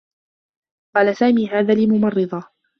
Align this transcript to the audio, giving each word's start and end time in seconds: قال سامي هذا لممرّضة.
قال 0.95 1.17
سامي 1.17 1.47
هذا 1.47 1.73
لممرّضة. 1.73 2.43